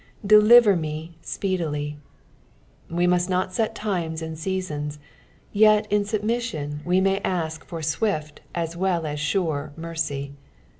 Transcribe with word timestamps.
''Deiiter 0.25 0.75
me 0.79 1.13
tpniify." 1.21 1.95
We 2.89 3.05
must 3.05 3.29
not 3.29 3.53
set 3.53 3.75
times 3.75 4.23
and 4.23 4.35
seasons, 4.35 4.97
yet 5.53 5.85
in 5.91 6.05
snbmission 6.05 6.83
we 6.83 6.99
may 6.99 7.19
ask 7.19 7.63
for 7.63 7.83
swift 7.83 8.41
as 8.55 8.75
well 8.75 9.05
as 9.05 9.19
sure 9.19 9.73
mercy. 9.77 10.33